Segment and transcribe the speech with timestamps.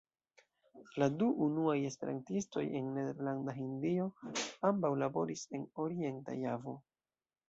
[1.01, 4.07] La du unuaj esperantistoj en Nederlanda Hindio
[4.71, 6.75] ambaŭ laboris en Orienta Javo.